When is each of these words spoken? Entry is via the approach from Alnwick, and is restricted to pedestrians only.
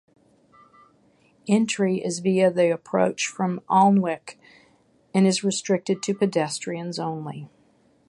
Entry 1.47 2.03
is 2.03 2.21
via 2.21 2.49
the 2.49 2.73
approach 2.73 3.27
from 3.27 3.61
Alnwick, 3.69 4.39
and 5.13 5.27
is 5.27 5.43
restricted 5.43 6.01
to 6.01 6.15
pedestrians 6.15 6.97
only. 6.97 7.49